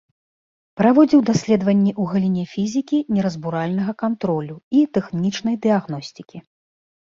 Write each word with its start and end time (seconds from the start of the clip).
Праводзіў 0.79 1.19
даследаванні 1.29 1.91
ў 2.01 2.13
галіне 2.13 2.43
фізікі 2.55 2.97
неразбуральнага 3.17 3.91
кантролю 4.03 4.55
і 4.79 4.85
тэхнічнай 4.99 5.55
дыягностыкі. 5.69 6.37